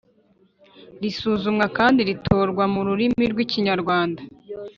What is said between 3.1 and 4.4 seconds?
rw ikinyarwanda